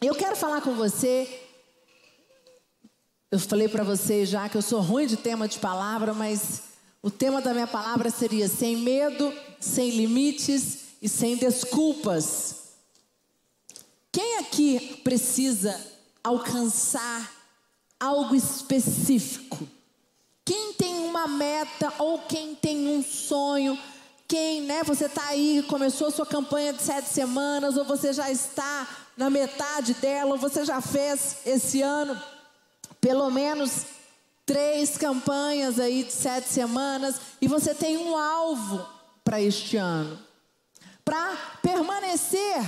[0.00, 1.40] Eu quero falar com você.
[3.30, 6.62] Eu falei para você já que eu sou ruim de tema de palavra, mas
[7.02, 12.64] o tema da minha palavra seria sem medo, sem limites e sem desculpas.
[14.12, 15.78] Quem aqui precisa
[16.22, 17.32] alcançar
[17.98, 19.66] algo específico?
[20.44, 23.78] Quem tem uma meta ou quem tem um sonho?
[24.28, 28.30] Quem, né, você está aí, começou a sua campanha de sete semanas, ou você já
[28.30, 32.20] está na metade dela, ou você já fez esse ano
[33.00, 33.84] pelo menos
[34.46, 38.86] três campanhas aí de sete semanas, e você tem um alvo
[39.22, 40.18] para este ano.
[41.04, 42.62] Para permanecer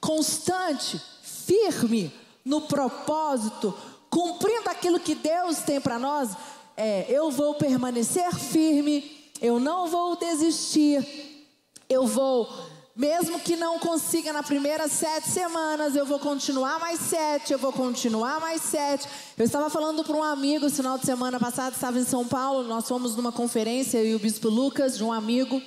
[0.00, 2.12] constante, firme
[2.44, 3.74] no propósito,
[4.10, 6.30] cumprindo aquilo que Deus tem para nós,
[6.76, 11.44] é, eu vou permanecer firme, eu não vou desistir,
[11.88, 12.48] eu vou,
[12.98, 17.72] mesmo que não consiga na primeira sete semanas, eu vou continuar mais sete, eu vou
[17.72, 19.06] continuar mais sete.
[19.36, 22.64] Eu estava falando para um amigo, esse final de semana passado, estava em São Paulo,
[22.64, 25.62] nós fomos numa conferência, eu e o Bispo Lucas, de um amigo,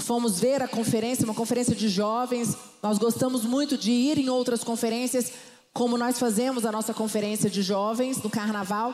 [0.00, 2.56] fomos ver a conferência, uma conferência de jovens.
[2.82, 5.30] Nós gostamos muito de ir em outras conferências,
[5.72, 8.92] como nós fazemos a nossa conferência de jovens no carnaval.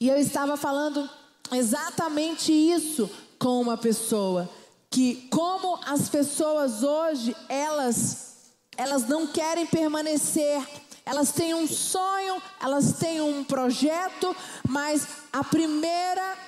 [0.00, 1.10] E eu estava falando
[1.52, 4.48] exatamente isso com uma pessoa,
[4.90, 8.26] que como as pessoas hoje, elas
[8.76, 10.64] elas não querem permanecer,
[11.04, 14.34] elas têm um sonho, elas têm um projeto,
[14.68, 16.38] mas a primeira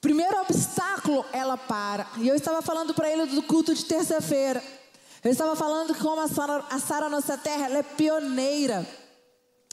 [0.00, 2.06] primeiro obstáculo ela para.
[2.18, 4.62] E eu estava falando para ele do culto de terça-feira.
[5.24, 8.86] Eu estava falando como a Sara, a Sara Nossa Terra, ela é pioneira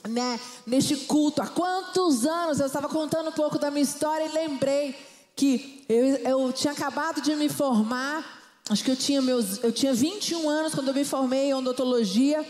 [0.08, 1.42] né, neste culto.
[1.42, 4.96] Há quantos anos eu estava contando um pouco da minha história e lembrei
[5.42, 8.24] que eu, eu tinha acabado de me formar.
[8.70, 12.46] Acho que eu tinha meus, eu tinha 21 anos quando eu me formei em odontologia.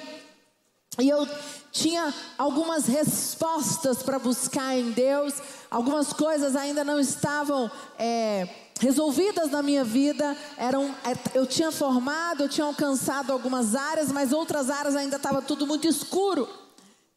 [1.00, 1.26] E eu
[1.72, 5.34] tinha algumas respostas para buscar em Deus.
[5.70, 10.36] Algumas coisas ainda não estavam é, resolvidas na minha vida.
[10.58, 15.42] Eram, é, eu tinha formado, eu tinha alcançado algumas áreas, mas outras áreas ainda estava
[15.42, 16.46] tudo muito escuro.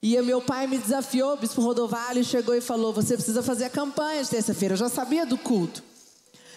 [0.06, 3.70] E meu pai me desafiou, o bispo Rodovalho chegou e falou: Você precisa fazer a
[3.70, 4.74] campanha de terça-feira.
[4.74, 5.82] Eu já sabia do culto.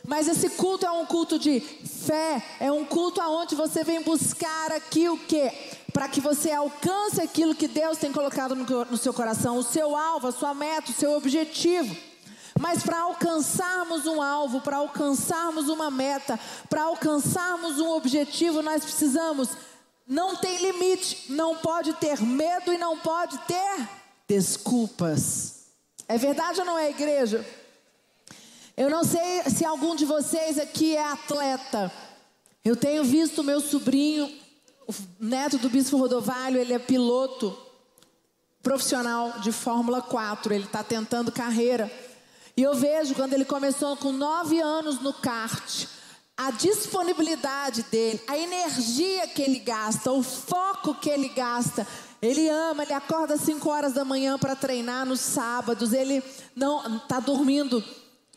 [0.06, 4.74] Mas esse culto é um culto de fé, é um culto aonde você vem buscar
[4.74, 5.50] aqui o quê?
[5.94, 9.96] Para que você alcance aquilo que Deus tem colocado no, no seu coração, o seu
[9.96, 11.96] alvo, a sua meta, o seu objetivo.
[12.60, 16.38] Mas para alcançarmos um alvo, para alcançarmos uma meta,
[16.70, 19.50] para alcançarmos um objetivo, nós precisamos
[20.08, 23.90] não tem limite, não pode ter medo e não pode ter
[24.26, 25.66] desculpas.
[26.08, 27.46] É verdade ou não é, igreja?
[28.78, 31.92] Eu não sei se algum de vocês aqui é atleta.
[32.64, 34.32] Eu tenho visto meu sobrinho,
[34.88, 37.58] o neto do Bispo Rodovalho, ele é piloto
[38.64, 40.54] profissional de Fórmula 4.
[40.54, 41.92] Ele está tentando carreira.
[42.56, 45.97] E eu vejo quando ele começou com nove anos no kart
[46.38, 51.86] a disponibilidade dele, a energia que ele gasta, o foco que ele gasta.
[52.22, 56.24] Ele ama, ele acorda às 5 horas da manhã para treinar nos sábados, ele
[56.56, 57.84] não está dormindo,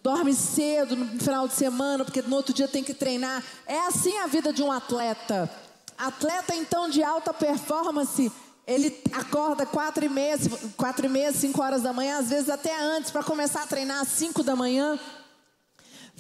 [0.03, 3.43] dorme cedo no final de semana, porque no outro dia tem que treinar.
[3.67, 5.51] É assim a vida de um atleta.
[5.97, 8.33] Atleta então de alta performance,
[8.67, 10.39] ele acorda quatro e meia,
[10.77, 14.01] quatro e meia, cinco horas da manhã, às vezes até antes, para começar a treinar
[14.01, 14.99] às cinco da manhã.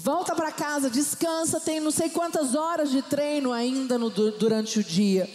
[0.02, 4.84] Volta para casa, descansa, tem não sei quantas horas de treino ainda no, durante o
[4.84, 5.28] dia.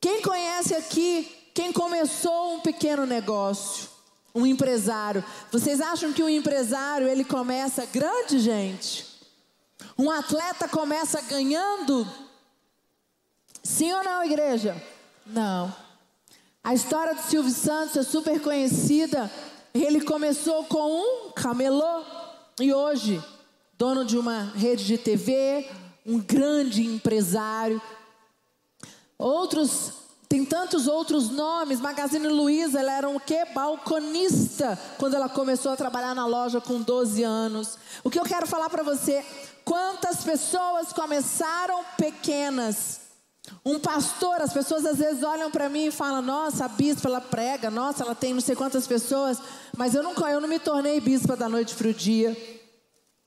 [0.00, 3.86] Quem conhece aqui, quem começou um pequeno negócio,
[4.34, 5.22] um empresário,
[5.52, 9.06] vocês acham que um empresário ele começa grande, gente?
[9.98, 12.08] Um atleta começa ganhando?
[13.62, 14.82] Sim ou não, igreja?
[15.26, 15.74] Não.
[16.64, 19.30] A história do Silvio Santos é super conhecida.
[19.74, 22.02] Ele começou com um camelô
[22.58, 23.22] e hoje
[23.80, 25.66] dono de uma rede de TV,
[26.04, 27.80] um grande empresário.
[29.16, 29.92] Outros,
[30.28, 31.80] tem tantos outros nomes.
[31.80, 33.46] Magazine Luiza, ela era um quê?
[33.54, 37.78] Balconista, quando ela começou a trabalhar na loja com 12 anos.
[38.04, 39.24] O que eu quero falar para você,
[39.64, 43.00] quantas pessoas começaram pequenas.
[43.64, 47.22] Um pastor, as pessoas às vezes olham para mim e falam: Nossa, a bispa ela
[47.22, 49.38] prega, nossa, ela tem não sei quantas pessoas,
[49.74, 52.59] mas eu não, eu não me tornei bispa da noite para o dia.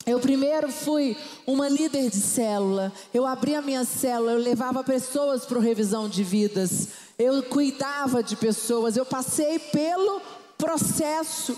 [0.05, 1.17] Eu primeiro fui
[1.47, 2.91] uma líder de célula.
[3.13, 6.89] Eu abri a minha célula, eu levava pessoas para revisão de vidas.
[7.17, 10.21] Eu cuidava de pessoas, eu passei pelo
[10.57, 11.57] processo.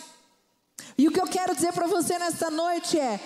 [0.97, 3.19] E o que eu quero dizer para você nesta noite é: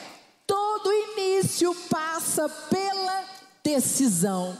[0.48, 3.26] todo início passa pela
[3.64, 4.58] decisão.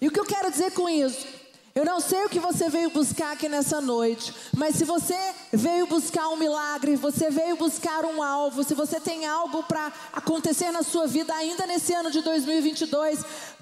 [0.00, 1.37] E o que eu quero dizer com isso?
[1.78, 5.14] Eu não sei o que você veio buscar aqui nessa noite, mas se você
[5.52, 10.72] veio buscar um milagre, você veio buscar um alvo, se você tem algo para acontecer
[10.72, 13.20] na sua vida ainda nesse ano de 2022,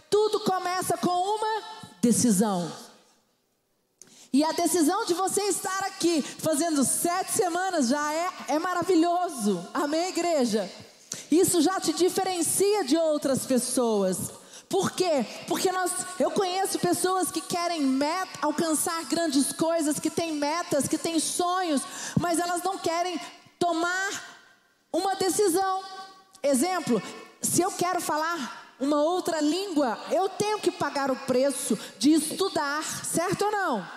[0.08, 1.62] tudo começa com uma
[2.00, 2.72] decisão.
[4.32, 9.62] E a decisão de você estar aqui fazendo sete semanas já é, é maravilhoso.
[9.74, 10.66] Amém, igreja?
[11.30, 14.45] Isso já te diferencia de outras pessoas.
[14.68, 15.24] Por quê?
[15.46, 20.98] Porque nós, eu conheço pessoas que querem meta, alcançar grandes coisas, que têm metas, que
[20.98, 21.82] têm sonhos,
[22.18, 23.20] mas elas não querem
[23.58, 24.24] tomar
[24.92, 25.82] uma decisão.
[26.42, 27.00] Exemplo,
[27.40, 32.82] se eu quero falar uma outra língua, eu tenho que pagar o preço de estudar,
[33.04, 33.88] certo ou não?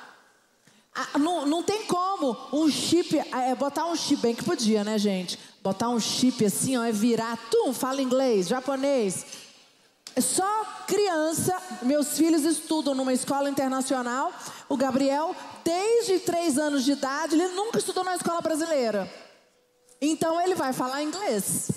[0.94, 4.98] Ah, não, não tem como um chip, é, botar um chip, bem que podia, né,
[4.98, 5.40] gente?
[5.64, 9.26] Botar um chip assim, ó, é virar, tu fala inglês, japonês,
[10.22, 14.34] só criança, meus filhos estudam numa escola internacional.
[14.68, 19.12] O Gabriel, desde três anos de idade, ele nunca estudou na escola brasileira.
[20.02, 21.70] Então ele vai falar inglês.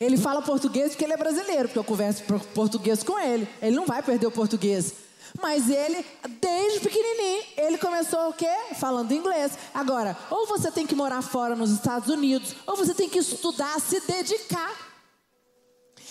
[0.00, 2.22] Ele fala português porque ele é brasileiro, porque eu converso
[2.54, 3.48] português com ele.
[3.60, 4.94] Ele não vai perder o português.
[5.40, 6.04] Mas ele,
[6.40, 8.50] desde pequenininho, ele começou o quê?
[8.76, 9.52] Falando inglês.
[9.74, 13.78] Agora, ou você tem que morar fora nos Estados Unidos, ou você tem que estudar,
[13.80, 14.88] se dedicar.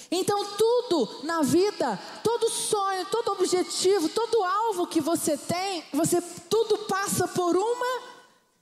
[0.10, 6.78] Então, tudo na vida, todo sonho, todo objetivo, todo alvo que você tem, você tudo
[6.80, 8.02] passa por uma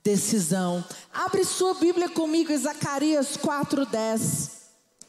[0.02, 0.84] decisão.
[1.12, 4.50] Abre sua Bíblia comigo em Zacarias 4:10.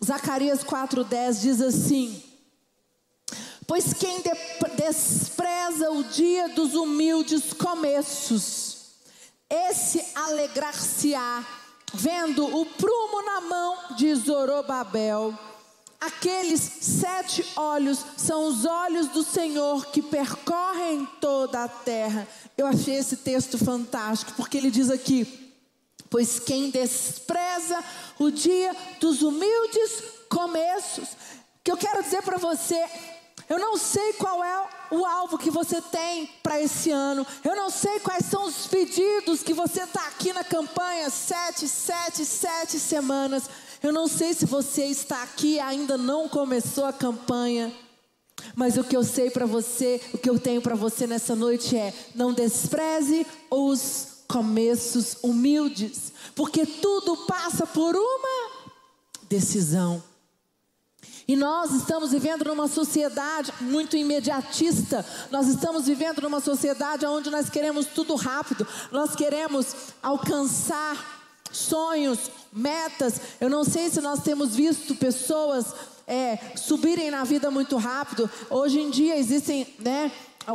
[0.03, 2.23] Zacarias 4:10 diz assim:
[3.65, 4.31] Pois quem de
[4.75, 8.77] despreza o dia dos humildes começos,
[9.49, 11.43] esse alegrar-se-á,
[11.93, 15.37] vendo o prumo na mão de Zorobabel
[15.99, 22.27] Aqueles sete olhos são os olhos do Senhor que percorrem toda a terra.
[22.55, 25.53] Eu achei esse texto fantástico, porque ele diz aqui:
[26.09, 27.83] Pois quem despreza
[28.19, 31.09] o dia dos humildes começos.
[31.63, 32.81] Que eu quero dizer para você,
[33.49, 37.25] eu não sei qual é o alvo que você tem para esse ano.
[37.43, 42.25] Eu não sei quais são os pedidos que você está aqui na campanha sete, sete,
[42.25, 43.49] sete semanas.
[43.81, 47.73] Eu não sei se você está aqui e ainda não começou a campanha.
[48.55, 51.75] Mas o que eu sei para você, o que eu tenho para você nessa noite
[51.75, 58.71] é: não despreze os começos humildes, porque tudo passa por uma
[59.29, 60.03] decisão.
[61.27, 65.05] E nós estamos vivendo numa sociedade muito imediatista.
[65.29, 68.65] Nós estamos vivendo numa sociedade onde nós queremos tudo rápido.
[68.93, 71.17] Nós queremos alcançar
[71.51, 73.19] sonhos, metas.
[73.41, 75.73] Eu não sei se nós temos visto pessoas
[76.07, 78.29] é, subirem na vida muito rápido.
[78.49, 80.09] Hoje em dia existem, né?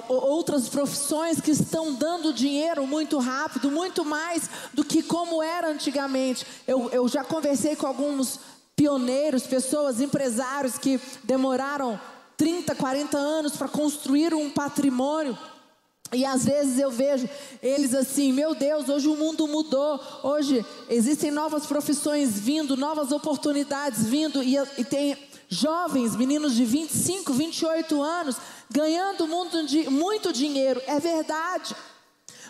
[0.09, 6.47] Outras profissões que estão dando dinheiro muito rápido, muito mais do que como era antigamente.
[6.67, 8.41] Eu, eu já conversei com alguns
[8.83, 12.01] pioneiros, pessoas, empresários que demoraram
[12.37, 15.39] 30, 40 anos para construir um patrimônio.
[16.13, 17.29] E às vezes eu vejo
[17.63, 24.05] eles assim, meu Deus, hoje o mundo mudou, hoje existem novas profissões vindo, novas oportunidades
[24.05, 25.17] vindo, e, e tem
[25.49, 28.37] jovens, meninos de 25, 28 anos,
[28.69, 29.57] ganhando muito,
[29.93, 31.77] muito dinheiro, é verdade.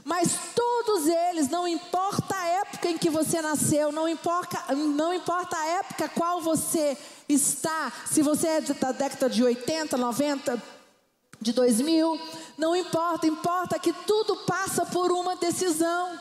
[0.04, 5.56] Mas todos eles, não importa a época em que você nasceu, não importa, não importa
[5.56, 6.96] a época qual você
[7.28, 10.62] está, se você é da década de 80, 90,
[11.40, 12.20] de 2000,
[12.58, 16.18] não importa, importa que tudo passa por uma decisão.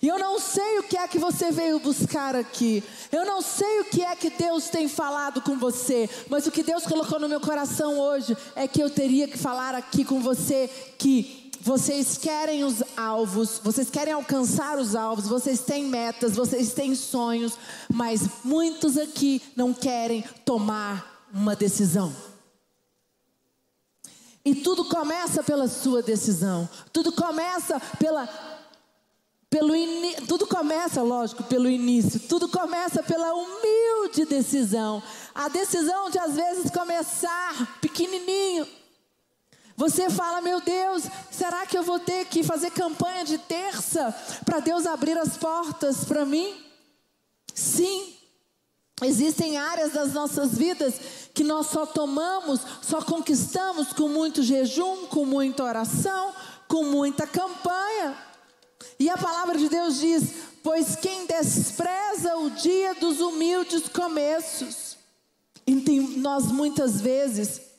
[0.00, 2.82] E eu não sei o que é que você veio buscar aqui.
[3.12, 6.08] Eu não sei o que é que Deus tem falado com você.
[6.28, 9.74] Mas o que Deus colocou no meu coração hoje é que eu teria que falar
[9.74, 15.86] aqui com você que vocês querem os alvos, vocês querem alcançar os alvos, vocês têm
[15.86, 17.56] metas, vocês têm sonhos,
[17.90, 22.14] mas muitos aqui não querem tomar uma decisão.
[24.44, 26.68] E tudo começa pela sua decisão.
[26.92, 28.28] Tudo começa pela
[29.48, 30.12] pelo in...
[30.26, 32.20] tudo começa, lógico, pelo início.
[32.20, 35.02] Tudo começa pela humilde decisão.
[35.34, 38.53] A decisão de às vezes começar pequenininho.
[39.84, 44.58] Você fala, meu Deus, será que eu vou ter que fazer campanha de terça para
[44.58, 46.56] Deus abrir as portas para mim?
[47.54, 48.14] Sim.
[49.02, 50.94] Existem áreas das nossas vidas
[51.34, 56.32] que nós só tomamos, só conquistamos com muito jejum, com muita oração,
[56.66, 58.16] com muita campanha.
[58.98, 60.22] E a palavra de Deus diz:
[60.62, 64.96] Pois quem despreza o dia dos humildes começos.
[65.66, 67.73] E tem, nós muitas vezes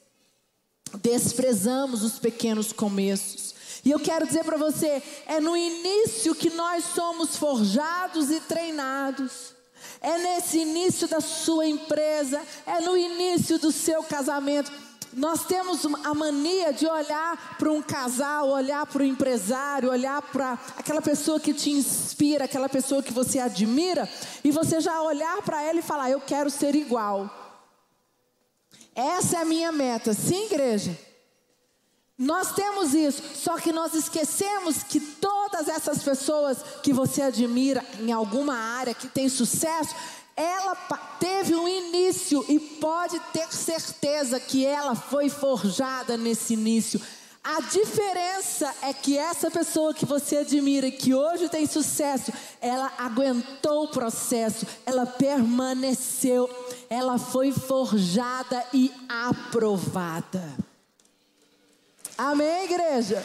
[1.02, 3.56] desprezamos os pequenos começos.
[3.84, 9.54] E eu quero dizer para você, é no início que nós somos forjados e treinados.
[10.02, 14.72] É nesse início da sua empresa, é no início do seu casamento.
[15.14, 20.60] Nós temos a mania de olhar para um casal, olhar para o empresário, olhar para
[20.78, 24.10] aquela pessoa que te inspira, aquela pessoa que você admira,
[24.44, 27.45] e você já olhar para ela e falar: Eu quero ser igual.
[28.96, 30.14] Essa é a minha meta.
[30.14, 30.98] Sim, igreja?
[32.18, 38.10] Nós temos isso, só que nós esquecemos que todas essas pessoas que você admira em
[38.10, 39.94] alguma área, que tem sucesso,
[40.34, 40.76] ela
[41.20, 47.02] teve um início e pode ter certeza que ela foi forjada nesse início.
[47.48, 53.84] A diferença é que essa pessoa que você admira, que hoje tem sucesso, ela aguentou
[53.84, 56.50] o processo, ela permaneceu,
[56.90, 60.58] ela foi forjada e aprovada.
[62.18, 63.24] Amém, igreja?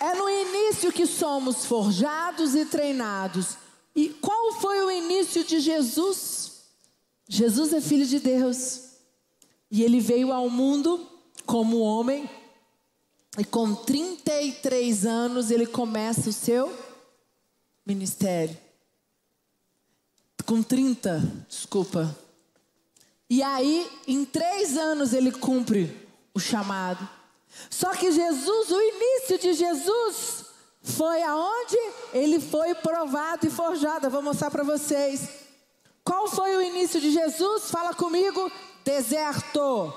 [0.00, 3.58] É no início que somos forjados e treinados.
[3.94, 6.62] E qual foi o início de Jesus?
[7.28, 8.91] Jesus é filho de Deus.
[9.72, 11.08] E ele veio ao mundo
[11.46, 12.28] como homem.
[13.38, 16.70] E com 33 anos ele começa o seu
[17.86, 18.54] ministério.
[20.44, 22.14] Com 30, desculpa.
[23.30, 25.96] E aí, em três anos, ele cumpre
[26.34, 27.08] o chamado.
[27.70, 30.44] Só que Jesus, o início de Jesus,
[30.82, 31.78] foi aonde?
[32.12, 34.06] Ele foi provado e forjado.
[34.06, 35.28] Eu vou mostrar para vocês.
[36.04, 37.70] Qual foi o início de Jesus?
[37.70, 38.52] Fala comigo.
[38.84, 39.92] Deserto.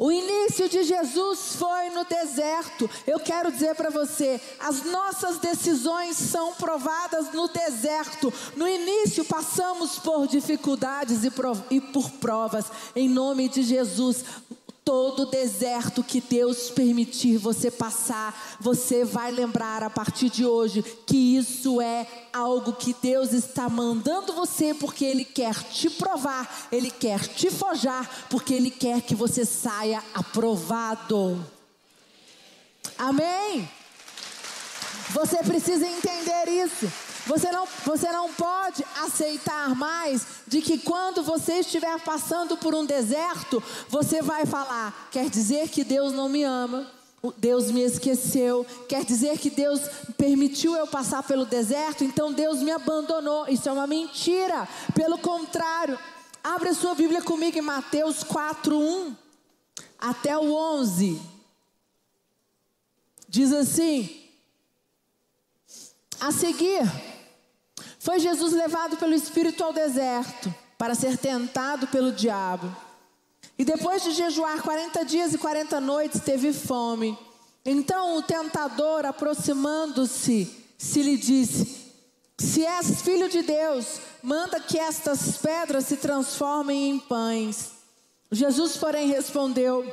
[0.00, 2.88] O início de Jesus foi no deserto.
[3.04, 8.32] Eu quero dizer para você, as nossas decisões são provadas no deserto.
[8.54, 12.66] No início passamos por dificuldades e, por provas.
[12.94, 14.24] Em nome de Jesus,
[14.88, 21.36] Todo deserto que Deus permitir você passar, você vai lembrar a partir de hoje que
[21.36, 27.28] isso é algo que Deus está mandando você porque Ele quer te provar, Ele quer
[27.28, 31.46] te forjar, porque Ele quer que você saia aprovado.
[32.96, 33.68] Amém?
[35.10, 36.90] Você precisa entender isso.
[37.28, 42.86] Você não, você não pode aceitar mais de que quando você estiver passando por um
[42.86, 46.90] deserto, você vai falar: quer dizer que Deus não me ama.
[47.36, 49.80] Deus me esqueceu, quer dizer que Deus
[50.16, 53.48] permitiu eu passar pelo deserto, então Deus me abandonou.
[53.48, 54.68] Isso é uma mentira.
[54.94, 55.98] Pelo contrário,
[56.44, 59.16] abre a sua Bíblia comigo em Mateus 4:1
[59.98, 61.20] até o 11.
[63.28, 64.30] Diz assim:
[66.20, 66.82] A seguir,
[68.08, 72.74] foi Jesus levado pelo Espírito ao deserto para ser tentado pelo diabo.
[73.58, 77.18] E depois de jejuar 40 dias e 40 noites, teve fome.
[77.66, 81.92] Então o tentador, aproximando-se, se lhe disse:
[82.38, 87.72] Se és filho de Deus, manda que estas pedras se transformem em pães.
[88.32, 89.84] Jesus, porém, respondeu: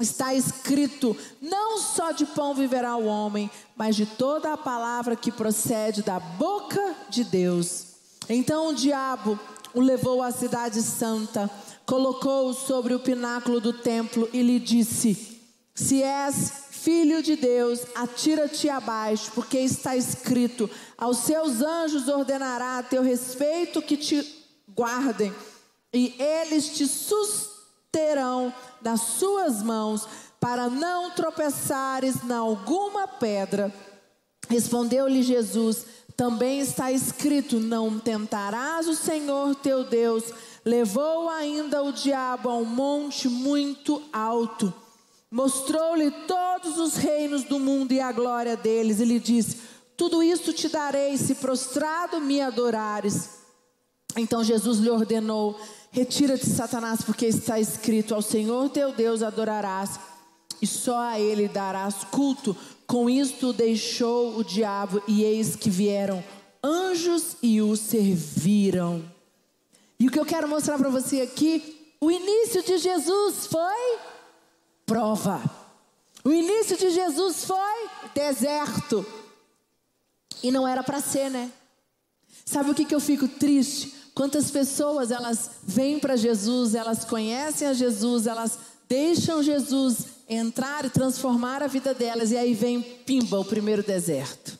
[0.00, 5.30] Está escrito: Não só de pão viverá o homem, mas de toda a palavra que
[5.30, 7.86] procede da boca de Deus.
[8.28, 9.38] Então o diabo
[9.72, 11.48] o levou à cidade santa,
[11.86, 15.40] colocou-o sobre o pináculo do templo e lhe disse:
[15.74, 22.82] Se és filho de Deus, atira-te abaixo, porque está escrito: Aos seus anjos ordenará a
[22.82, 24.26] teu respeito que te
[24.74, 25.32] guardem,
[25.92, 26.86] e eles te
[27.88, 28.52] susterão
[28.82, 30.06] das suas mãos,
[30.38, 33.72] para não tropeçares na alguma pedra.
[34.48, 40.24] Respondeu-lhe Jesus: Também está escrito: Não tentarás o Senhor teu Deus.
[40.64, 44.72] Levou ainda o diabo a um monte muito alto.
[45.30, 49.60] Mostrou-lhe todos os reinos do mundo e a glória deles, e lhe disse:
[49.96, 53.38] Tudo isso te darei se prostrado me adorares.
[54.16, 55.58] Então Jesus lhe ordenou:
[55.90, 59.98] Retira-te, Satanás, porque está escrito: Ao Senhor teu Deus adorarás,
[60.60, 62.56] e só a Ele darás culto.
[62.86, 66.24] Com isto deixou o diabo, e eis que vieram
[66.62, 69.04] anjos e o serviram.
[69.98, 73.98] E o que eu quero mostrar para você aqui, o início de Jesus foi
[74.86, 75.42] prova.
[76.24, 79.04] O início de Jesus foi deserto.
[80.42, 81.50] E não era para ser, né?
[82.44, 83.92] Sabe o que, que eu fico triste?
[84.18, 88.58] Quantas pessoas elas vêm para Jesus, elas conhecem a Jesus, elas
[88.88, 94.58] deixam Jesus entrar e transformar a vida delas, e aí vem, pimba, o primeiro deserto.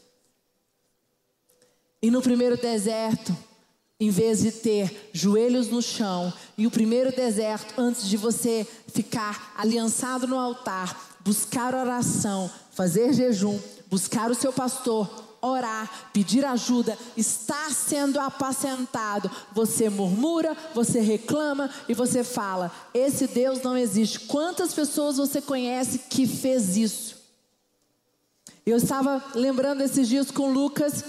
[2.00, 3.36] E no primeiro deserto,
[3.98, 9.54] em vez de ter joelhos no chão e o primeiro deserto, antes de você ficar
[9.56, 13.58] aliançado no altar, buscar oração, fazer jejum,
[13.90, 21.94] buscar o seu pastor, orar, pedir ajuda, estar sendo apacentado, você murmura, você reclama e
[21.94, 24.20] você fala: esse Deus não existe.
[24.20, 27.18] Quantas pessoas você conhece que fez isso?
[28.66, 31.02] Eu estava lembrando esses dias com Lucas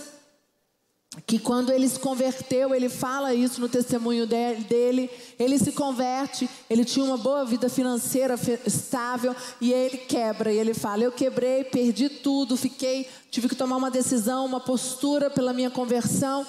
[1.26, 6.86] que quando ele se converteu, ele fala isso no testemunho dele, ele se converte, ele
[6.86, 8.36] tinha uma boa vida financeira
[8.66, 13.78] estável e ele quebra, e ele fala: "Eu quebrei, perdi tudo, fiquei, tive que tomar
[13.78, 16.46] uma decisão, uma postura pela minha conversão.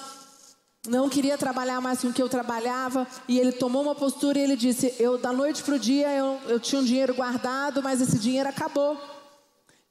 [0.87, 4.41] Não queria trabalhar mais com o que eu trabalhava, e ele tomou uma postura e
[4.43, 8.01] ele disse: "Eu da noite para o dia eu, eu tinha um dinheiro guardado, mas
[8.01, 8.97] esse dinheiro acabou."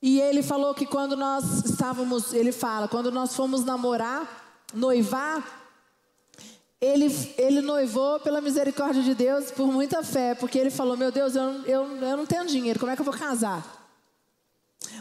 [0.02, 4.39] E ele falou que quando nós estávamos, ele fala, quando nós fomos namorar,
[4.72, 5.44] noivar,
[6.80, 11.36] ele, ele noivou pela misericórdia de Deus por muita fé, porque ele falou: Meu Deus,
[11.36, 13.80] eu, eu, eu não tenho dinheiro, como é que eu vou casar?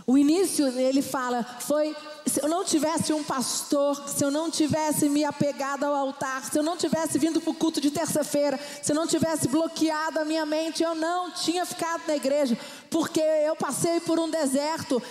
[0.06, 1.96] O início, ele fala, foi:
[2.26, 6.58] se eu não tivesse um pastor, se eu não tivesse me apegado ao altar, se
[6.58, 10.26] eu não tivesse vindo para o culto de terça-feira, se eu não tivesse bloqueado a
[10.26, 12.58] minha mente, eu não tinha ficado na igreja,
[12.90, 15.02] porque eu passei por um deserto,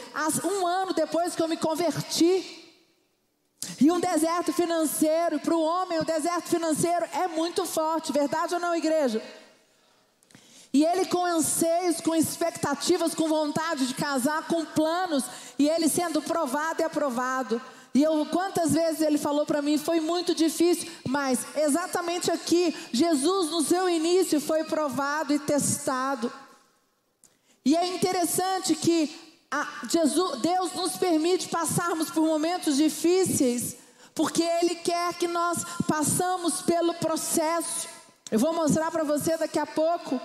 [0.44, 2.57] um ano depois que eu me converti.
[3.80, 8.60] E um deserto financeiro, para o homem, o deserto financeiro é muito forte, verdade ou
[8.60, 9.22] não, igreja?
[10.72, 15.24] E ele com anseios, com expectativas, com vontade de casar, com planos,
[15.58, 17.60] e ele sendo provado e aprovado.
[17.94, 23.50] E eu, quantas vezes ele falou para mim, foi muito difícil, mas exatamente aqui, Jesus
[23.50, 26.30] no seu início foi provado e testado.
[27.64, 33.76] E é interessante que a, Jesus, Deus nos permite passarmos por momentos difíceis,
[34.14, 37.88] porque Ele quer que nós passamos pelo processo.
[38.30, 40.20] Eu vou mostrar para você daqui a pouco.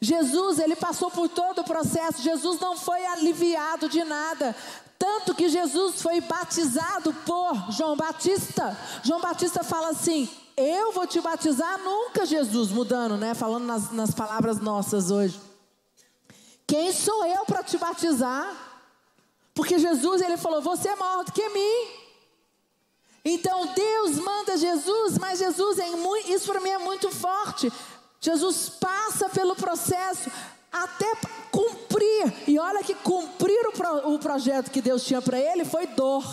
[0.00, 2.20] Jesus, ele passou por todo o processo.
[2.20, 4.54] Jesus não foi aliviado de nada.
[4.98, 8.76] Tanto que Jesus foi batizado por João Batista.
[9.02, 13.32] João Batista fala assim: Eu vou te batizar nunca, Jesus, mudando, né?
[13.32, 15.40] Falando nas, nas palavras nossas hoje.
[16.66, 18.64] Quem sou eu para te batizar?
[19.54, 22.04] Porque Jesus ele falou: Você é maior do que mim.
[23.24, 27.72] Então Deus manda Jesus, mas Jesus é muito, isso para mim é muito forte.
[28.20, 30.30] Jesus passa pelo processo
[30.72, 31.10] até
[31.50, 32.32] cumprir.
[32.46, 36.24] E olha que cumprir o, pro, o projeto que Deus tinha para ele foi dor,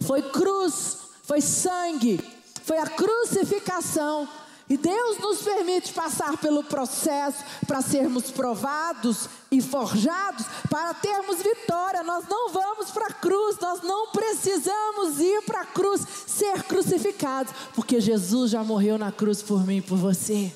[0.00, 2.20] foi cruz, foi sangue,
[2.64, 4.28] foi a crucificação.
[4.68, 12.02] E Deus nos permite passar pelo processo para sermos provados e forjados, para termos vitória.
[12.02, 17.52] Nós não vamos para a cruz, nós não precisamos ir para a cruz, ser crucificados,
[17.74, 20.54] porque Jesus já morreu na cruz por mim e por você.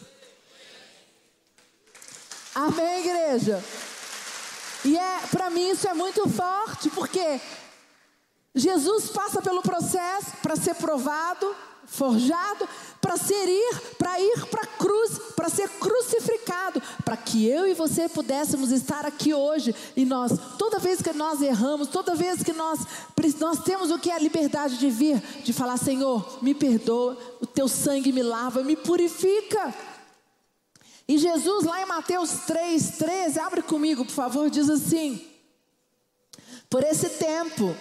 [2.55, 3.63] Amém, igreja?
[4.85, 7.41] E é, para mim isso é muito forte, porque
[8.55, 12.69] Jesus passa pelo processo para ser provado, forjado
[13.01, 17.75] para ser ir, para ir para a cruz, para ser crucificado, para que eu e
[17.75, 22.53] você pudéssemos estar aqui hoje e nós, toda vez que nós erramos, toda vez que
[22.53, 22.81] nós
[23.39, 27.47] nós temos o que é a liberdade de vir, de falar, Senhor, me perdoa, o
[27.47, 29.75] teu sangue me lava, me purifica.
[31.07, 35.23] E Jesus lá em Mateus 3:13, abre comigo, por favor, diz assim:
[36.71, 37.77] Por esse tempo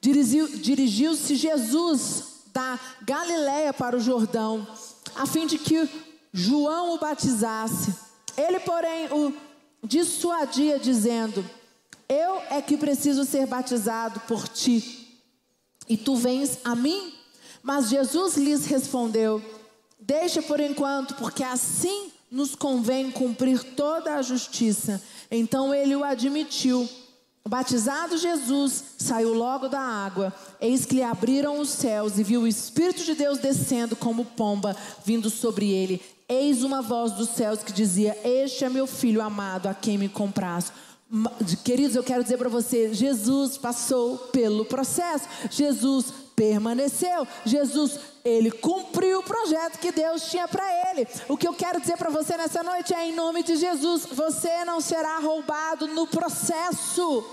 [0.00, 4.66] dirigiu-se dirigiu Jesus da Galiléia para o Jordão,
[5.14, 5.86] a fim de que
[6.32, 7.94] João o batizasse.
[8.34, 9.30] Ele, porém, o
[9.84, 11.44] dissuadia, dizendo:
[12.08, 15.20] Eu é que preciso ser batizado por ti,
[15.86, 17.12] e tu vens a mim?
[17.62, 19.42] Mas Jesus lhes respondeu:
[20.00, 25.02] Deixa por enquanto, porque assim nos convém cumprir toda a justiça.
[25.30, 26.88] Então ele o admitiu.
[27.48, 30.32] Batizado Jesus, saiu logo da água.
[30.60, 34.76] Eis que lhe abriram os céus e viu o Espírito de Deus descendo como pomba,
[35.04, 36.02] vindo sobre ele.
[36.28, 40.08] Eis uma voz dos céus que dizia: Este é meu filho amado, a quem me
[40.08, 40.72] compraste.
[41.62, 49.20] Queridos, eu quero dizer para você: Jesus passou pelo processo, Jesus permaneceu, Jesus, ele cumpriu
[49.20, 51.06] o projeto que Deus tinha para ele.
[51.28, 54.64] O que eu quero dizer para você nessa noite é: em nome de Jesus, você
[54.64, 57.24] não será roubado no processo.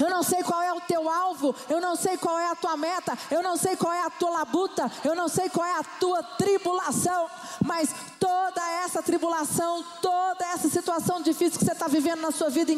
[0.00, 2.74] Eu não sei qual é o teu alvo, eu não sei qual é a tua
[2.74, 5.84] meta, eu não sei qual é a tua labuta, eu não sei qual é a
[5.84, 7.28] tua tribulação,
[7.62, 12.72] mas toda essa tribulação, toda essa situação difícil que você está vivendo na sua vida,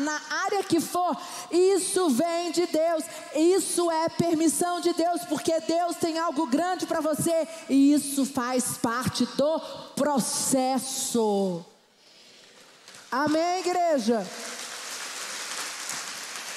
[0.00, 1.16] na área que for,
[1.50, 7.00] isso vem de Deus, isso é permissão de Deus, porque Deus tem algo grande para
[7.00, 9.60] você e isso faz parte do
[9.94, 11.64] processo.
[13.10, 14.26] Amém, igreja?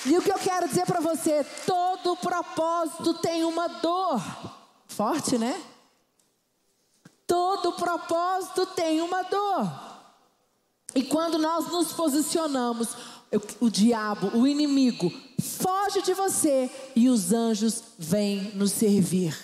[0.06, 4.22] E o que eu quero dizer para você, todo propósito tem uma dor.
[4.88, 5.60] Forte, né?
[7.26, 9.70] Todo propósito tem uma dor.
[10.96, 12.90] E quando nós nos posicionamos,
[13.60, 19.38] o diabo, o inimigo, foge de você e os anjos vêm nos servir.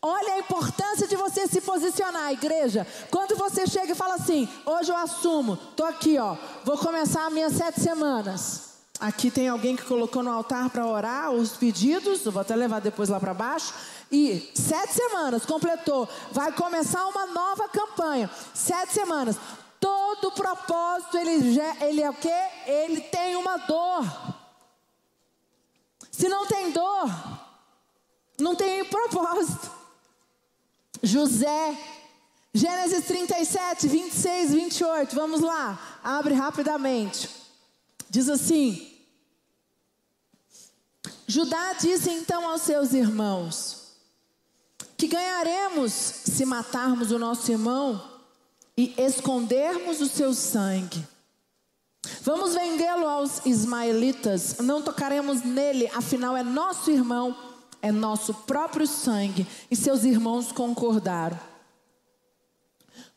[0.00, 2.86] Olha a importância de você se posicionar, igreja.
[3.10, 7.32] Quando você chega e fala assim: hoje eu assumo, tô aqui, ó, vou começar as
[7.32, 8.65] minhas sete semanas.
[8.98, 12.80] Aqui tem alguém que colocou no altar para orar os pedidos, eu vou até levar
[12.80, 13.74] depois lá para baixo.
[14.10, 18.30] E sete semanas completou, vai começar uma nova campanha.
[18.54, 19.36] Sete semanas.
[19.78, 22.48] Todo propósito ele, ele é o quê?
[22.66, 24.04] Ele tem uma dor.
[26.10, 27.10] Se não tem dor,
[28.38, 29.70] não tem propósito.
[31.02, 31.76] José,
[32.54, 35.14] Gênesis 37, 26, 28.
[35.14, 37.35] Vamos lá, abre rapidamente.
[38.08, 38.96] Diz assim:
[41.26, 43.92] Judá disse então aos seus irmãos:
[44.96, 48.02] Que ganharemos se matarmos o nosso irmão
[48.76, 51.06] e escondermos o seu sangue?
[52.22, 57.36] Vamos vendê-lo aos ismaelitas, não tocaremos nele, afinal é nosso irmão,
[57.82, 59.46] é nosso próprio sangue.
[59.70, 61.38] E seus irmãos concordaram.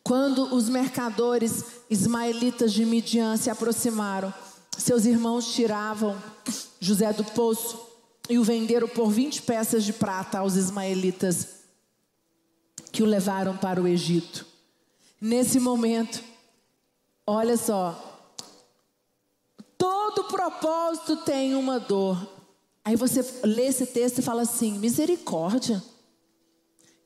[0.03, 4.33] Quando os mercadores ismaelitas de Midian se aproximaram,
[4.79, 6.17] seus irmãos tiravam
[6.79, 7.79] José do poço
[8.29, 11.59] e o venderam por 20 peças de prata aos ismaelitas
[12.91, 14.45] que o levaram para o Egito.
[15.19, 16.23] Nesse momento,
[17.27, 18.23] olha só,
[19.77, 22.17] todo propósito tem uma dor.
[22.85, 25.83] Aí você lê esse texto e fala assim: misericórdia.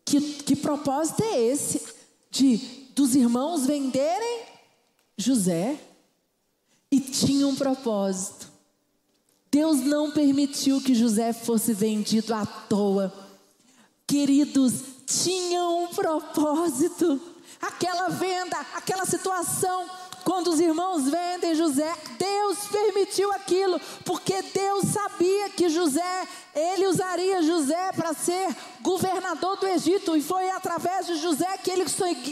[0.06, 1.82] Que, que propósito é esse
[2.30, 2.58] de
[2.94, 4.44] dos irmãos venderem
[5.18, 5.80] José?
[6.94, 8.48] E tinha um propósito.
[9.50, 13.12] Deus não permitiu que José fosse vendido à toa.
[14.06, 17.20] Queridos, tinha um propósito.
[17.60, 19.90] Aquela venda, aquela situação,
[20.24, 27.42] quando os irmãos vendem José, Deus permitiu aquilo, porque Deus sabia que José, ele usaria
[27.42, 31.86] José para ser governador do Egito, e foi através de José que ele,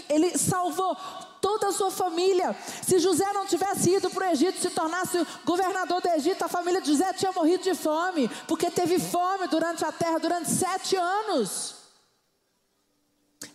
[0.07, 0.95] ele salvou
[1.41, 2.55] toda a sua família.
[2.85, 6.79] Se José não tivesse ido para o Egito, se tornasse governador do Egito, a família
[6.79, 11.75] de José tinha morrido de fome, porque teve fome durante a terra durante sete anos.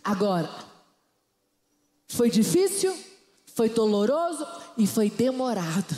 [0.03, 0.49] Agora,
[2.07, 2.95] foi difícil,
[3.55, 4.45] foi doloroso
[4.77, 5.97] e foi demorado.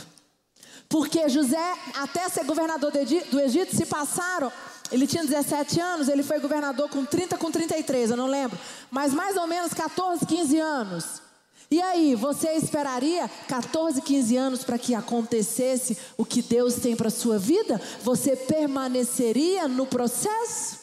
[0.88, 4.52] Porque José, até ser governador do Egito, se passaram.
[4.90, 8.58] Ele tinha 17 anos, ele foi governador com 30, com 33, eu não lembro.
[8.90, 11.22] Mas mais ou menos 14, 15 anos.
[11.70, 17.06] E aí, você esperaria 14, 15 anos para que acontecesse o que Deus tem para
[17.06, 17.80] a sua vida?
[18.02, 20.80] Você permaneceria no processo?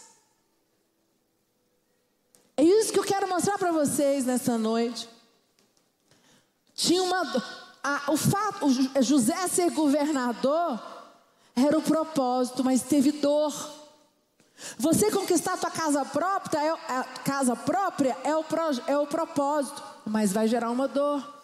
[2.55, 5.09] É isso que eu quero mostrar para vocês nessa noite.
[6.73, 7.21] Tinha uma.
[7.83, 10.81] A, o fato, o José ser governador
[11.53, 13.53] era o propósito, mas teve dor.
[14.77, 18.45] Você conquistar a tua casa própria, é, a casa própria é o,
[18.87, 21.35] é o propósito, mas vai gerar uma dor.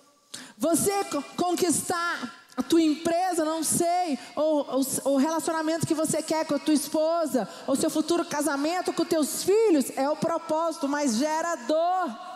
[0.57, 0.91] Você
[1.35, 4.67] conquistar a tua empresa, não sei, ou,
[5.05, 9.43] o relacionamento que você quer com a tua esposa, ou seu futuro casamento com teus
[9.43, 12.32] filhos, é o propósito, mas gera dor.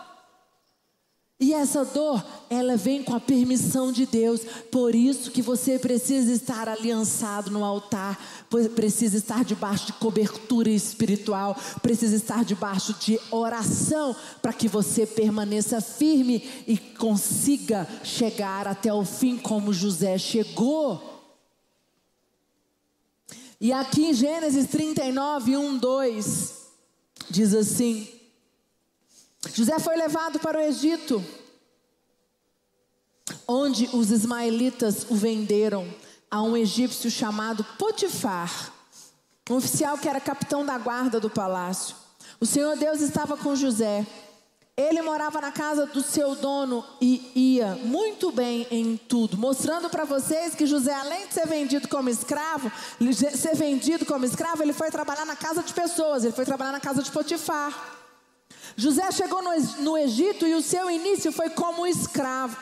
[1.40, 4.40] E essa dor, ela vem com a permissão de Deus.
[4.72, 8.18] Por isso que você precisa estar aliançado no altar,
[8.74, 15.80] precisa estar debaixo de cobertura espiritual, precisa estar debaixo de oração para que você permaneça
[15.80, 21.22] firme e consiga chegar até o fim como José chegou.
[23.60, 26.54] E aqui em Gênesis 39, 1, 2,
[27.30, 28.17] diz assim:
[29.58, 31.20] José foi levado para o Egito,
[33.44, 35.92] onde os ismaelitas o venderam
[36.30, 38.72] a um egípcio chamado Potifar,
[39.50, 41.96] um oficial que era capitão da guarda do palácio.
[42.38, 44.06] O Senhor Deus estava com José.
[44.76, 50.04] Ele morava na casa do seu dono e ia muito bem em tudo, mostrando para
[50.04, 52.70] vocês que José, além de ser vendido como escravo,
[53.36, 56.78] ser vendido como escravo, ele foi trabalhar na casa de pessoas, ele foi trabalhar na
[56.78, 57.97] casa de Potifar.
[58.78, 62.56] José chegou no, Egito e o seu início foi como escravo.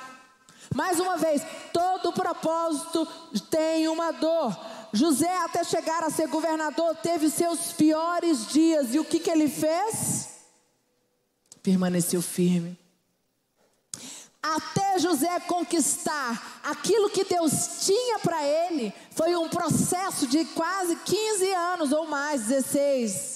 [0.75, 1.43] Mais uma vez,
[1.75, 3.07] todo propósito
[3.51, 4.59] tem uma dor.
[4.95, 8.95] José, até chegar a ser governador, teve seus piores dias.
[8.95, 10.31] E o que, que ele fez?
[11.63, 12.79] Permaneceu firme.
[14.43, 21.53] Até José conquistar aquilo que Deus tinha para ele, foi um processo de quase 15
[21.53, 23.36] anos ou mais 16.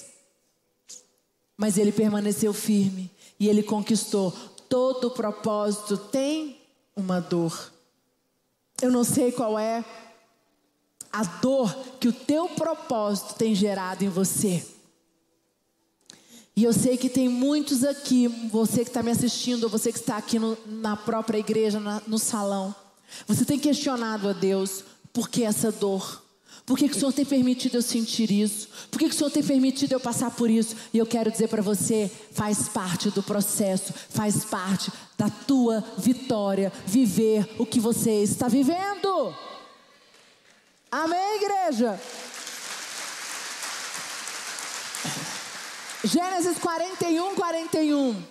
[1.61, 4.33] Mas ele permaneceu firme e ele conquistou.
[4.67, 6.59] Todo propósito tem
[6.97, 7.71] uma dor.
[8.81, 9.85] Eu não sei qual é
[11.13, 14.67] a dor que o teu propósito tem gerado em você.
[16.57, 20.17] E eu sei que tem muitos aqui, você que está me assistindo, você que está
[20.17, 22.75] aqui no, na própria igreja, na, no salão.
[23.27, 26.23] Você tem questionado a Deus por que essa dor?
[26.71, 28.69] Por que, que, o Senhor tem permitido eu sentir isso?
[28.93, 30.77] Por que, que o Senhor tem permitido eu passar por isso?
[30.95, 36.73] E eu quero dizer para você: faz parte do processo, faz parte da tua vitória,
[36.87, 39.35] viver o que você está vivendo.
[40.93, 42.01] Amém, igreja?
[46.05, 48.23] Gênesis 41, 41.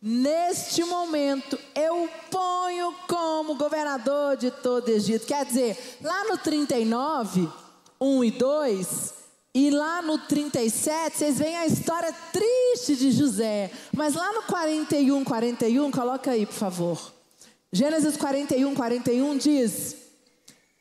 [0.00, 5.26] Neste momento eu ponho como governador de todo Egito.
[5.26, 7.66] Quer dizer, lá no 39
[8.00, 9.14] 1 e 2,
[9.54, 13.70] e lá no 37, vocês veem a história triste de José.
[13.92, 17.12] Mas lá no 41, 41, coloca aí, por favor.
[17.72, 19.96] Gênesis 41, 41 diz: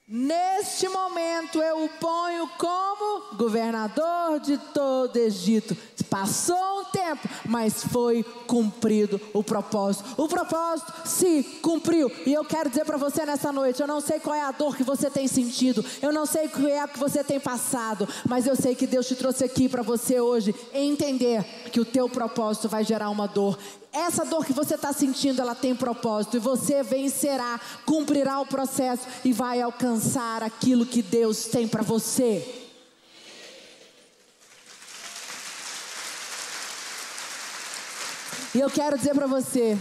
[0.08, 5.76] Neste momento eu o ponho como governador de todo Egito.
[6.10, 10.06] Passou tempo, mas foi cumprido o propósito.
[10.18, 12.12] O propósito se cumpriu.
[12.26, 14.76] E eu quero dizer para você nessa noite: eu não sei qual é a dor
[14.76, 18.48] que você tem sentido, eu não sei o que é que você tem passado, mas
[18.48, 22.70] eu sei que Deus te trouxe aqui para você hoje entender que o teu propósito
[22.70, 23.58] vai gerar uma dor.
[23.92, 26.38] Essa dor que você está sentindo, ela tem propósito.
[26.38, 32.57] E você vencerá, cumprirá o processo e vai alcançar aquilo que Deus tem para você.
[38.58, 39.78] E eu quero dizer para você: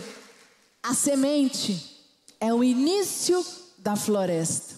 [0.83, 1.99] a semente
[2.39, 3.43] é o início
[3.79, 4.75] da floresta.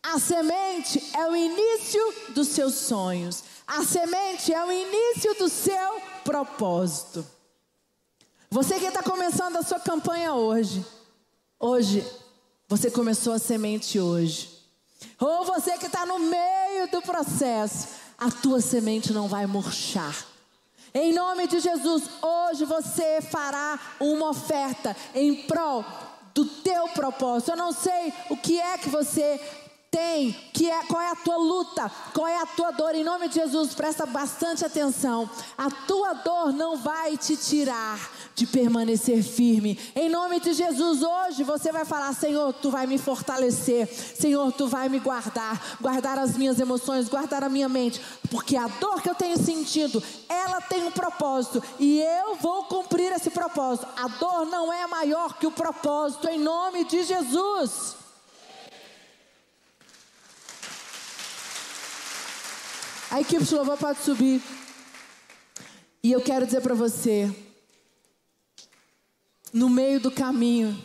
[0.00, 3.42] A semente é o início dos seus sonhos.
[3.66, 7.26] A semente é o início do seu propósito.
[8.48, 10.86] Você que está começando a sua campanha hoje,
[11.58, 12.06] hoje,
[12.68, 14.56] você começou a semente hoje.
[15.18, 20.31] Ou você que está no meio do processo, a tua semente não vai murchar.
[20.94, 25.82] Em nome de Jesus, hoje você fará uma oferta em prol
[26.34, 27.52] do teu propósito.
[27.52, 29.40] Eu não sei o que é que você
[29.92, 32.94] tem, que é qual é a tua luta, qual é a tua dor.
[32.94, 35.28] Em nome de Jesus, presta bastante atenção.
[35.56, 39.78] A tua dor não vai te tirar de permanecer firme.
[39.94, 43.86] Em nome de Jesus, hoje você vai falar: Senhor, tu vai me fortalecer.
[43.86, 48.00] Senhor, tu vai me guardar, guardar as minhas emoções, guardar a minha mente,
[48.30, 53.12] porque a dor que eu tenho sentido, ela tem um propósito e eu vou cumprir
[53.12, 53.86] esse propósito.
[53.94, 56.30] A dor não é maior que o propósito.
[56.30, 58.01] Em nome de Jesus.
[63.12, 64.40] A equipe de louvor pode subir.
[66.02, 67.30] E eu quero dizer para você,
[69.52, 70.82] no meio do caminho,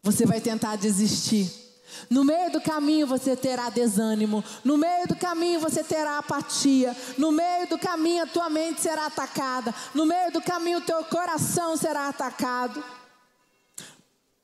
[0.00, 1.52] você vai tentar desistir.
[2.08, 4.44] No meio do caminho você terá desânimo.
[4.64, 6.96] No meio do caminho você terá apatia.
[7.18, 9.74] No meio do caminho a tua mente será atacada.
[9.92, 12.80] No meio do caminho o teu coração será atacado.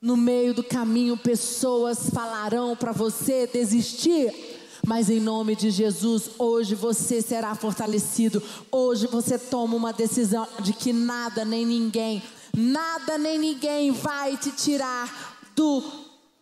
[0.01, 4.46] No meio do caminho pessoas falarão para você desistir.
[4.87, 8.41] Mas em nome de Jesus, hoje você será fortalecido.
[8.71, 12.23] Hoje você toma uma decisão de que nada nem ninguém,
[12.55, 15.83] nada nem ninguém vai te tirar do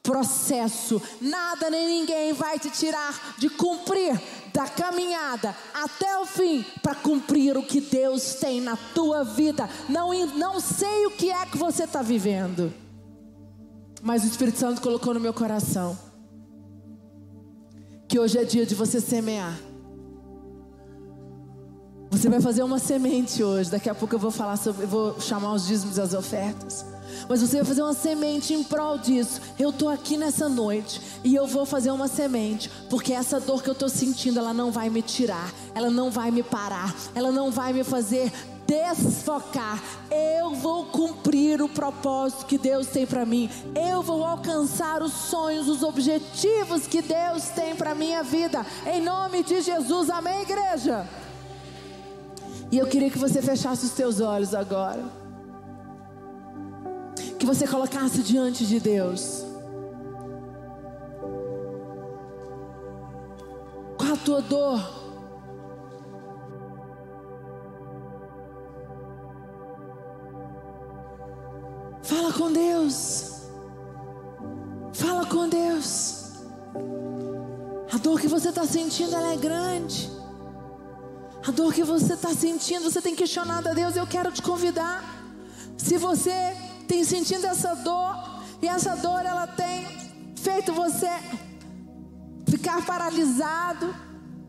[0.04, 1.02] processo.
[1.20, 4.22] Nada nem ninguém vai te tirar de cumprir
[4.54, 9.68] da caminhada até o fim para cumprir o que Deus tem na tua vida.
[9.90, 12.72] Não, não sei o que é que você está vivendo,
[14.04, 16.05] mas o Espírito Santo colocou no meu coração
[18.08, 19.58] que hoje é dia de você semear.
[22.12, 23.70] Você vai fazer uma semente hoje.
[23.70, 26.86] Daqui a pouco eu vou falar sobre, eu vou chamar os dízimos e as ofertas.
[27.28, 29.42] Mas você vai fazer uma semente em prol disso.
[29.60, 33.70] Eu estou aqui nessa noite e eu vou fazer uma semente, porque essa dor que
[33.70, 37.52] eu estou sentindo, ela não vai me tirar, ela não vai me parar, ela não
[37.52, 38.32] vai me fazer
[38.66, 39.82] desfocar.
[40.12, 43.50] Eu vou cumprir o propósito que Deus tem para mim.
[43.76, 48.66] Eu vou alcançar os sonhos, os objetivos que Deus tem para minha vida.
[48.86, 50.10] Em nome de Jesus.
[50.10, 51.08] Amém, igreja.
[52.72, 55.04] E eu queria que você fechasse os teus olhos agora.
[57.40, 59.46] Que você colocasse diante de Deus.
[63.98, 65.05] Qual a tua dor?
[72.38, 73.32] Com Deus.
[74.94, 76.34] Fala com Deus.
[77.92, 80.12] A dor que você está sentindo é grande.
[81.48, 83.96] A dor que você está sentindo, você tem questionado a Deus.
[83.96, 85.04] Eu quero te convidar.
[85.78, 86.56] Se você
[86.88, 88.16] tem sentido essa dor
[88.62, 89.86] e essa dor ela tem
[90.36, 91.10] feito você
[92.48, 93.96] ficar paralisado,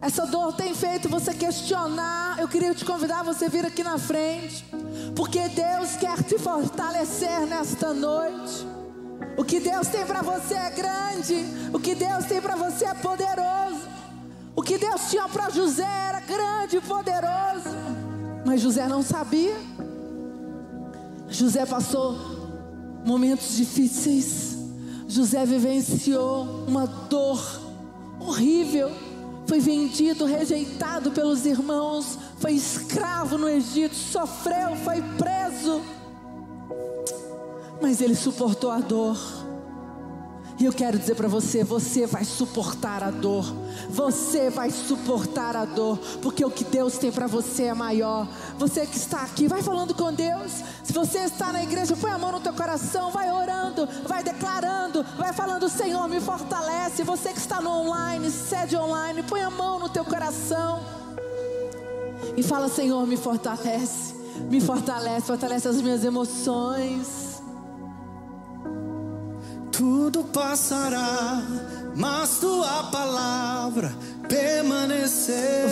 [0.00, 2.38] essa dor tem feito você questionar.
[2.38, 4.64] Eu queria te convidar você vir aqui na frente.
[5.16, 8.66] Porque Deus quer te fortalecer nesta noite.
[9.38, 11.34] O que Deus tem para você é grande.
[11.72, 13.80] O que Deus tem para você é poderoso.
[14.54, 17.70] O que Deus tinha para José era grande e poderoso.
[18.44, 19.56] Mas José não sabia.
[21.28, 22.14] José passou
[23.04, 24.58] momentos difíceis.
[25.08, 27.42] José vivenciou uma dor
[28.20, 28.90] horrível
[29.46, 35.80] foi vendido, rejeitado pelos irmãos, foi escravo no Egito, sofreu, foi preso.
[37.80, 39.16] Mas ele suportou a dor.
[40.58, 43.44] E eu quero dizer para você: você vai suportar a dor.
[43.90, 48.26] Você vai suportar a dor, porque o que Deus tem para você é maior.
[48.58, 50.52] Você que está aqui, vai falando com Deus.
[50.82, 55.04] Se você está na igreja, põe a mão no teu coração, vai orando, vai declarando,
[55.16, 57.02] vai falando: Senhor, me fortalece.
[57.02, 60.96] Você que está no online, sede online, põe a mão no teu coração
[62.36, 64.14] e fala: Senhor, me fortalece,
[64.50, 67.36] me fortalece, fortalece as minhas emoções
[69.76, 71.42] tudo passará,
[71.94, 73.94] mas tua palavra
[74.26, 75.66] permanecerá.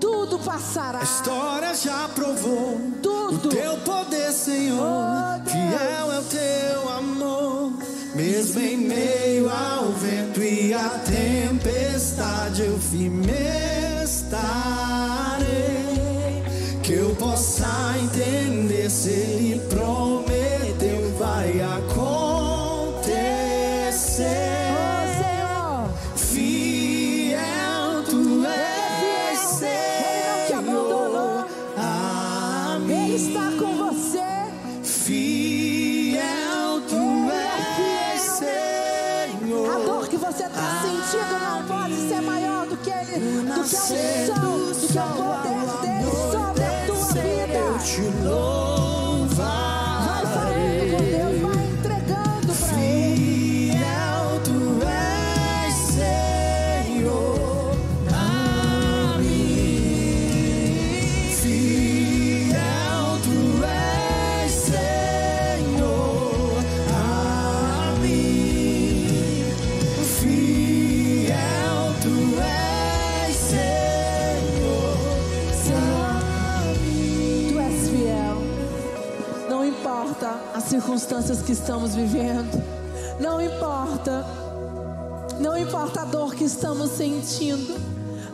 [0.00, 0.98] Tudo passará.
[0.98, 3.46] A história já provou tudo.
[3.46, 4.80] o teu poder, Senhor.
[4.80, 7.72] Oh, Fiel é o teu amor.
[8.16, 13.81] Mesmo em meio ao vento e à tempestade, eu firme
[14.32, 15.42] estarei.
[16.82, 19.60] Que eu possa entender se Ele
[43.72, 44.41] sin.
[80.92, 82.62] Circunstâncias que estamos vivendo.
[83.18, 84.26] Não importa,
[85.40, 87.80] não importa a dor que estamos sentindo,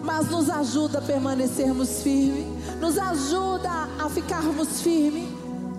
[0.03, 2.47] mas nos ajuda a permanecermos firmes,
[2.81, 5.29] nos ajuda a ficarmos firmes.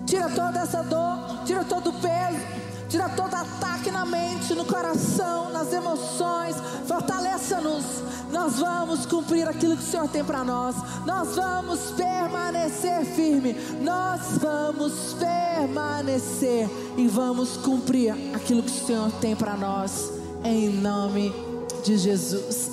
[0.06, 2.40] Tira toda essa dor, tira todo o peso,
[2.88, 6.56] tira todo ataque na mente, no coração, nas emoções.
[6.86, 7.84] Fortaleça-nos.
[8.32, 10.74] Nós vamos cumprir aquilo que o Senhor tem para nós.
[11.04, 13.54] Nós vamos permanecer firme.
[13.82, 15.14] Nós vamos
[15.60, 20.12] permanecer e vamos cumprir aquilo que o Senhor tem para nós.
[20.42, 21.32] Em nome
[21.84, 22.70] de Jesus.